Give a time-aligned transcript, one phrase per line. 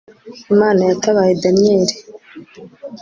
[0.53, 1.95] Imana yatabaye Daniyeli